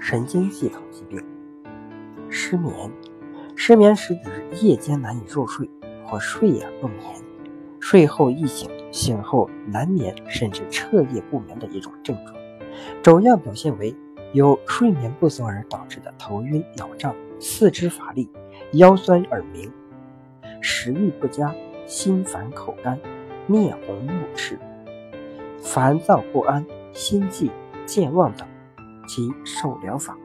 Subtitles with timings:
[0.00, 1.22] 神经系统疾病。
[2.30, 2.90] 失眠，
[3.54, 5.68] 失眠是指夜间难以入睡
[6.04, 7.00] 或睡眼不眠，
[7.78, 12.34] 睡后易醒，醒后难眠甚至彻夜不眠的一种症状。
[13.02, 13.94] 主要表现为
[14.32, 18.28] 由睡眠不足而导致的头晕脑胀、四肢乏力、
[18.72, 19.70] 腰酸耳鸣、
[20.62, 21.54] 食欲不佳、
[21.86, 22.98] 心烦口干、
[23.46, 24.58] 面红目赤、
[25.58, 27.50] 烦躁不安、心悸、
[27.84, 28.48] 健忘等。
[29.12, 30.16] 其手疗法：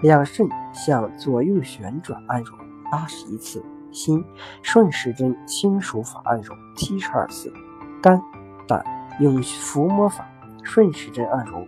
[0.00, 2.56] 两肾向左右旋转按揉
[2.88, 4.24] 八十一次，心
[4.62, 7.52] 顺时针轻手法按揉七十二次，
[8.00, 8.22] 肝
[8.68, 8.84] 胆
[9.18, 10.24] 用抚摸法
[10.62, 11.66] 顺时针按揉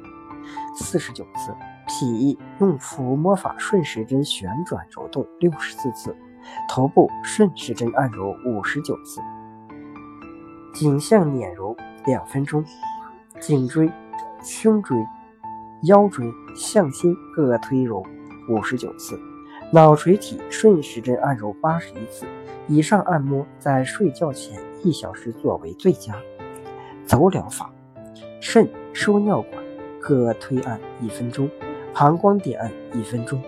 [0.76, 1.52] 四十九次，
[1.88, 6.16] 脾用抚摸法顺时针旋转揉动六十四次，
[6.68, 9.20] 头部顺时针按揉五十九次，
[10.72, 12.64] 颈项捻揉两分钟，
[13.40, 13.90] 颈椎、
[14.40, 15.04] 胸椎。
[15.86, 18.02] 腰椎向心各推揉
[18.48, 19.18] 五十九次，
[19.70, 22.24] 脑垂体顺时针按揉八十一次。
[22.66, 26.14] 以上按摩在睡觉前一小时做为最佳。
[27.04, 27.70] 走疗法：
[28.40, 29.62] 肾输尿管
[30.00, 31.50] 各推按一分钟，
[31.92, 33.42] 膀胱点按一分钟，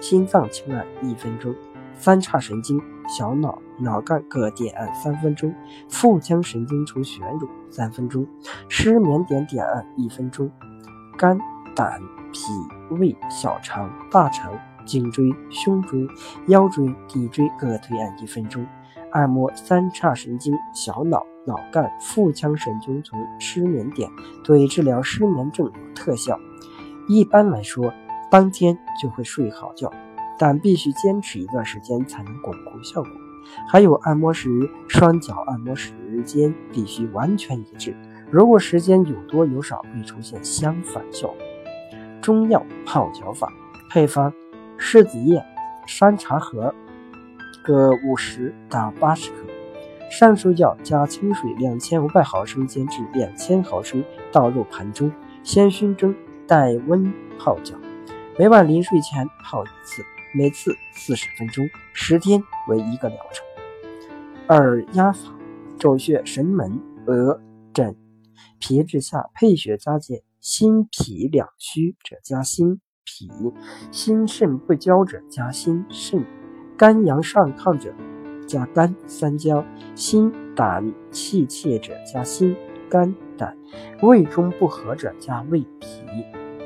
[0.00, 1.54] 心脏轻按一分钟，
[1.94, 2.78] 三叉神经、
[3.16, 5.54] 小脑、脑干各点按三分钟，
[5.88, 8.26] 腹腔神经丛旋揉三分钟，
[8.68, 10.50] 失眠点点按一分钟，
[11.16, 11.40] 肝。
[11.74, 12.00] 胆、
[12.32, 12.40] 脾、
[12.96, 14.52] 胃、小肠、大肠、
[14.84, 16.06] 颈椎、胸椎、
[16.48, 18.66] 腰椎、骶椎各推按一分钟，
[19.12, 24.10] 按摩三叉神经、小脑、脑干、腹腔神经丛失眠点，
[24.44, 26.38] 对治疗失眠症有特效。
[27.08, 27.92] 一般来说，
[28.30, 29.92] 当天就会睡好觉，
[30.38, 33.10] 但必须坚持一段时间才能巩固效果。
[33.66, 34.48] 还有按摩时，
[34.86, 35.92] 双脚按摩时
[36.24, 37.96] 间必须完全一致，
[38.30, 41.36] 如果时间有多有少，会出现相反效果。
[42.20, 43.52] 中药泡脚法
[43.88, 44.32] 配方：
[44.78, 45.44] 柿子叶、
[45.86, 46.74] 山茶核
[47.64, 49.36] 各五十到八十克，
[50.10, 55.10] 上述药加清水两千五百毫升煎至两千毫升，倒入盘中，
[55.42, 56.14] 先熏蒸，
[56.46, 57.74] 待温泡脚。
[58.38, 60.02] 每晚临睡前泡一次，
[60.34, 63.44] 每次四十分钟，十天为一个疗程。
[64.46, 65.32] 二压法：
[65.78, 67.40] 肘穴、神门、额、
[67.72, 67.96] 枕、
[68.58, 70.22] 皮质下配穴扎结。
[70.40, 73.28] 心脾两虚者加心脾，
[73.90, 76.24] 心肾不交者加心肾，
[76.78, 77.92] 肝阳上亢者
[78.46, 79.64] 加肝三焦，
[79.94, 82.56] 心胆气怯者加心
[82.88, 83.56] 肝胆，
[84.00, 86.02] 胃中不和者加胃脾，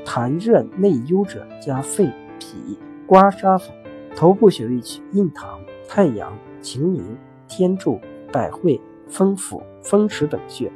[0.06, 2.78] 痰热内忧者加肺脾。
[3.06, 3.66] 刮痧法：
[4.14, 7.18] 头部穴位取印堂、太阳、晴明、
[7.48, 8.00] 天柱、
[8.32, 10.70] 百会、风府、风池等穴；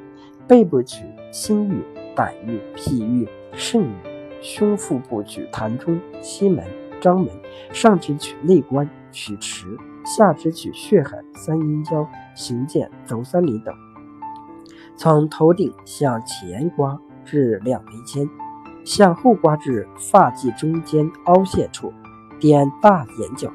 [0.49, 1.98] 背部取心俞。
[2.19, 3.95] 胆郁、脾郁、肾郁，
[4.43, 6.65] 胸腹部取膻中、西门、
[7.01, 7.29] 章门，
[7.73, 13.73] 上肢取内关、曲池，下肢取血海、三阴交、行健、足三里等。
[14.97, 18.29] 从头顶向前刮至两眉间，
[18.85, 21.93] 向后刮至发际中间凹陷处，
[22.41, 23.49] 点大眼角，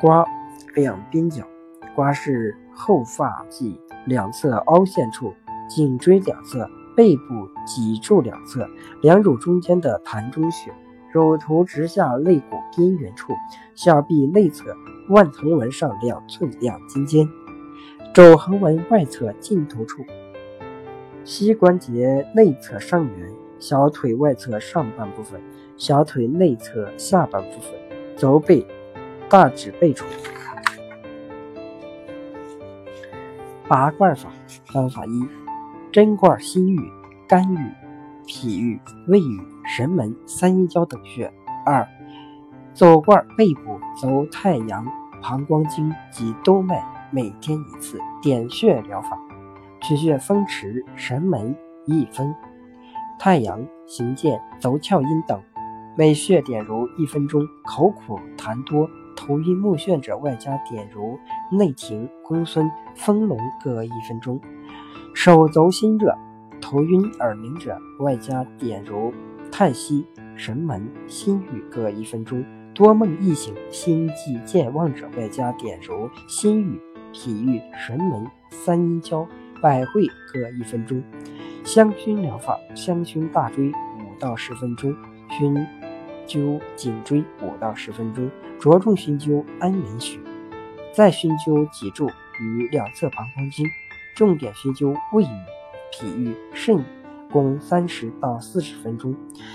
[0.00, 0.24] 刮
[0.74, 1.44] 两边角，
[1.94, 5.34] 刮至后发际两侧凹陷处，
[5.68, 6.66] 颈椎两侧。
[6.96, 8.68] 背部脊柱两侧、
[9.00, 10.72] 两乳中间的膻中穴，
[11.12, 13.32] 乳头直下肋骨边缘处，
[13.74, 14.76] 小臂内侧
[15.08, 17.28] 腕横纹上两寸两筋间，
[18.14, 20.04] 肘横纹外侧尽头处，
[21.24, 25.40] 膝关节内侧上缘，小腿外侧上半部分，
[25.76, 27.72] 小腿内侧下半部分，
[28.16, 28.66] 足背
[29.28, 30.04] 大指背处。
[33.68, 34.30] 拔罐法
[34.66, 35.41] 方法一。
[35.92, 36.80] 针管心郁、
[37.28, 37.58] 肝郁、
[38.26, 41.30] 脾郁、胃郁、神门、三阴交等穴。
[41.66, 41.86] 二、
[42.72, 44.86] 走罐背部走太阳、
[45.20, 48.00] 膀胱经及督脉，每天一次。
[48.22, 49.18] 点穴疗法：
[49.82, 51.54] 取穴风池、神门、
[51.86, 52.34] 翳风、
[53.18, 55.38] 太阳、行健、足窍阴等，
[55.94, 57.46] 每穴点揉一分钟。
[57.66, 61.18] 口苦痰多、头晕目眩者，外加点揉
[61.50, 64.40] 内庭、公孙、丰隆各一分钟。
[65.14, 66.16] 手足心热、
[66.60, 69.12] 头晕耳鸣者，外加点揉
[69.52, 70.04] 太溪、
[70.36, 72.42] 神门、心俞各一分钟；
[72.74, 76.80] 多梦易醒、心悸健忘者，外加点揉心俞、
[77.12, 79.28] 脾俞、神门、三阴交、
[79.60, 81.02] 百会各一分钟。
[81.62, 84.96] 香薰疗法：香薰大椎五到十分钟，
[85.28, 85.54] 熏
[86.26, 88.28] 灸颈椎五到十分钟，
[88.58, 90.18] 着重熏灸安眠穴，
[90.92, 92.08] 再熏灸脊柱
[92.40, 93.66] 与两侧膀胱经。
[94.14, 95.26] 重点熏灸胃郁、
[95.90, 96.84] 脾郁、肾郁、
[97.30, 99.14] 共三十到四十分钟。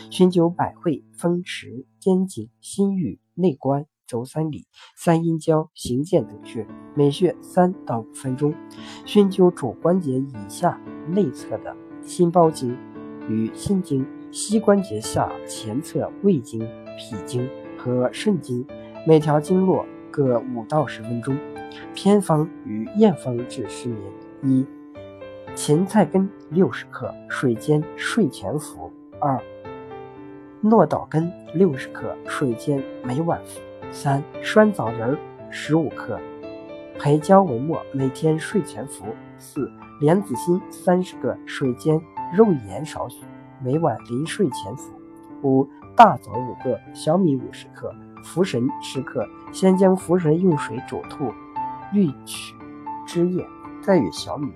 [0.10, 4.66] 熏灸百会、风池、肩颈、心俞、内关、周三里、
[4.96, 8.54] 三阴交、行健等穴，每穴三到五分钟。
[9.06, 12.76] 熏灸肘关节以下内侧的心包经
[13.30, 16.60] 与心经、膝关节下前侧胃经、
[16.98, 18.66] 脾经和肾经，
[19.06, 21.38] 每条经络各五到十分钟。
[21.94, 24.02] 偏方与验方治失眠：
[24.44, 24.66] 一、
[25.56, 29.42] 芹菜根六十克，水煎睡前服；二、
[30.62, 33.60] 诺岛根六十克，水煎每晚服；
[33.92, 35.18] 三、酸枣仁
[35.50, 36.20] 十五克，
[37.00, 39.06] 培胶为末，每天睡前服；
[39.40, 42.00] 四、莲子心三十个，水煎
[42.34, 43.26] 肉盐少许，
[43.64, 44.94] 每晚临睡前服；
[45.42, 47.92] 五、大枣五个，小米五十克，
[48.24, 51.34] 茯神十克，先将茯神用水煮透。
[51.94, 52.54] 滤取
[53.06, 53.48] 汁液，
[53.88, 54.52] 再与小米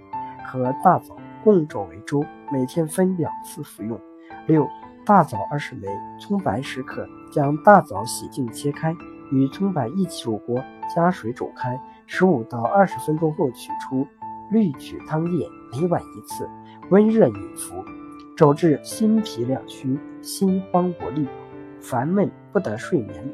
[0.45, 3.97] 和大枣共煮为粥，每天分两次服用。
[4.45, 4.67] 六、
[5.05, 5.87] 大枣二十枚，
[6.19, 8.93] 葱白十克，将大枣洗净切开，
[9.31, 10.61] 与葱白一起入锅，
[10.93, 14.05] 加水煮开，十五到二十分钟后取出，
[14.51, 16.49] 滤取汤液，每晚一次，
[16.89, 17.81] 温热饮服。
[18.35, 21.25] 肘至心脾两虚、心慌无力、
[21.79, 23.33] 烦闷不得睡眠。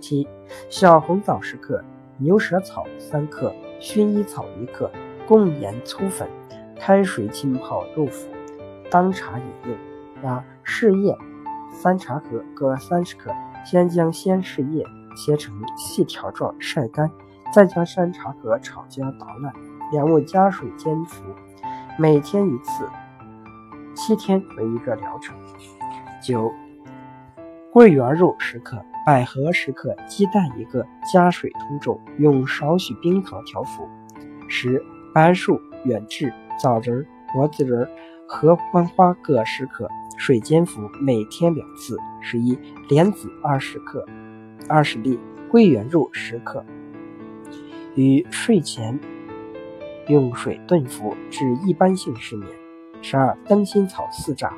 [0.00, 0.26] 七、
[0.68, 1.80] 小红枣十克。
[2.22, 3.50] 牛舌草三克，
[3.80, 4.90] 薰衣草一克，
[5.26, 6.28] 共研粗粉，
[6.78, 8.28] 开水浸泡豆腐，
[8.90, 9.76] 当茶饮用。
[10.22, 11.16] 八柿叶
[11.72, 13.34] 三茶盒各三十克，
[13.64, 14.84] 先将鲜柿叶
[15.16, 17.10] 切成细条状晒干，
[17.54, 19.50] 再将山茶盒炒焦捣烂，
[19.92, 21.24] 两物加水煎服，
[21.98, 22.86] 每天一次，
[23.94, 25.34] 七天为一个疗程。
[26.22, 26.52] 九
[27.72, 28.76] 桂圆肉十克。
[29.04, 33.88] 百合十克，鸡蛋一个，加水通煮，用少许冰糖调服。
[34.46, 37.88] 十、白术、远志、枣仁、柏子仁、
[38.26, 41.96] 合欢花各十克，水煎服，每天两次。
[42.20, 42.58] 十一、
[42.88, 44.04] 莲子二十克，
[44.68, 45.18] 二十粒，
[45.50, 46.62] 桂圆肉十克，
[47.94, 49.00] 于睡前
[50.08, 52.50] 用水炖服，治一般性失眠。
[53.00, 54.52] 十二、灯心草四扎，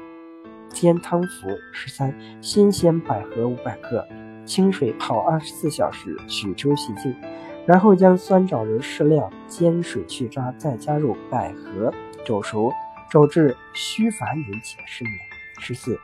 [0.68, 1.48] 煎汤服。
[1.70, 4.04] 十三、新鲜百合五百克。
[4.52, 7.16] 清水泡二十四小时，取出洗净，
[7.64, 11.90] 然后将酸枣仁适量煎水去渣，再加入百合
[12.22, 12.70] 煮熟，
[13.08, 15.16] 煮至虚烦引起的失眠。
[15.58, 15.98] 十四，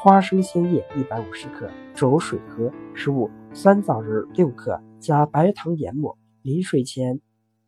[0.00, 2.72] 花生鲜叶一百五十克，煮水喝。
[2.92, 7.20] 十五，酸枣仁六克，加白糖研末，临睡前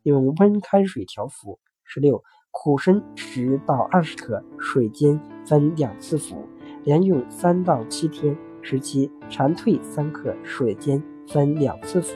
[0.03, 1.59] 用温开水调服。
[1.85, 2.21] 十六，
[2.51, 5.17] 苦参十到二十克，水煎
[5.47, 6.45] 分两次服，
[6.83, 8.37] 连用三到七天。
[8.67, 12.15] 十七，蝉蜕三克，水煎分两次服，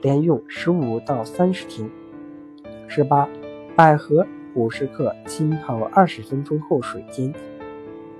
[0.00, 1.90] 连用十五到三十天。
[2.86, 3.28] 十八，
[3.74, 4.24] 百合
[4.54, 7.34] 五十克，浸泡二十分钟后水煎，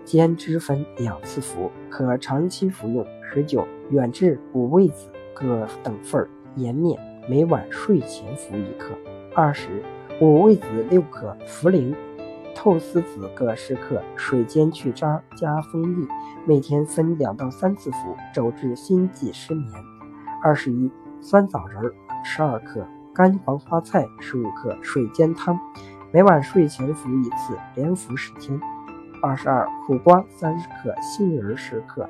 [0.05, 3.07] 煎汁分两次服，可长期服用。
[3.33, 8.93] 十九，远志五味子各等份，颜面，每晚睡前服一克。
[9.37, 9.69] 二十，
[10.21, 11.95] 五味子六克，茯苓。
[12.55, 16.07] 菟丝子各十克，水煎去渣，加蜂蜜，
[16.45, 19.69] 每天分两到三次服，主治心悸失眠。
[20.43, 20.91] 二十一，
[21.21, 21.83] 酸枣仁
[22.23, 25.59] 十二克，干黄花菜十五克，水煎汤，
[26.13, 28.61] 每晚睡前服一次，连服十天。
[29.23, 32.09] 二十二，苦瓜三十克，杏仁十克，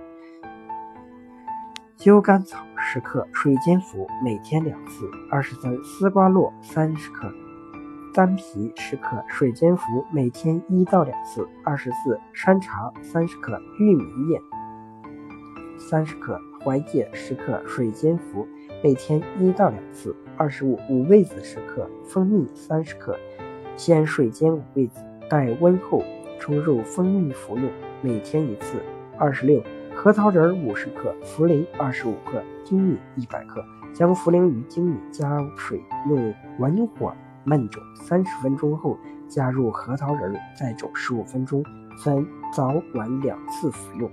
[1.99, 5.11] 灸甘草十克，水煎服，每天两次。
[5.31, 7.33] 二十三，丝瓜络三十克。
[8.15, 11.49] 丹皮十克，水煎服，每天一到两次。
[11.65, 14.39] 二十四，山茶三十克，玉米叶
[15.79, 18.47] 三十克，槐叶十克，水煎服，
[18.85, 20.15] 每天一到两次。
[20.37, 23.19] 二十五，五味子十克，蜂蜜三十克，
[23.79, 25.01] 先水煎五味子，
[25.31, 26.05] 待温后
[26.39, 27.71] 冲入蜂蜜服用，
[28.03, 28.79] 每天一次。
[29.19, 29.63] 二十六，
[29.95, 33.65] 核桃仁五十克，茯苓二十五克，粳米一百克，
[33.95, 37.15] 将茯苓与粳米加水，用文火。
[37.47, 38.97] 焖煮三十分钟后，
[39.29, 41.65] 加入核桃仁，再煮十五分钟，
[41.99, 44.11] 分早晚两次服用。